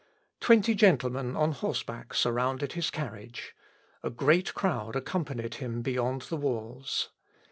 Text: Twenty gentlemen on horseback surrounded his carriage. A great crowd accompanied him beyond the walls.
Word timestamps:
Twenty 0.39 0.73
gentlemen 0.73 1.35
on 1.35 1.51
horseback 1.51 2.15
surrounded 2.15 2.73
his 2.73 2.89
carriage. 2.89 3.53
A 4.01 4.09
great 4.09 4.55
crowd 4.55 4.95
accompanied 4.95 5.53
him 5.53 5.83
beyond 5.83 6.23
the 6.23 6.37
walls. 6.37 7.11